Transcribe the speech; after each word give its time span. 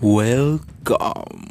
Welcome. 0.00 1.45